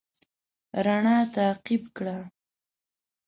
[0.85, 2.17] رڼا تعقيب کړه.